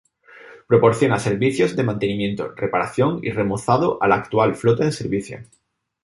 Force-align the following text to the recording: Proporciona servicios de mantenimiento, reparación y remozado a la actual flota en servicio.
Proporciona 0.67 1.19
servicios 1.19 1.75
de 1.75 1.83
mantenimiento, 1.83 2.53
reparación 2.55 3.19
y 3.21 3.29
remozado 3.29 4.01
a 4.01 4.07
la 4.07 4.15
actual 4.15 4.55
flota 4.55 4.83
en 4.83 4.91
servicio. 4.93 5.43